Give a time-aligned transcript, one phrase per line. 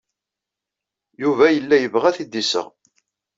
[1.21, 2.67] Yuba yella yebɣa ad t-id-iseɣ.